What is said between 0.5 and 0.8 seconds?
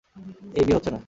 এই বিয়ে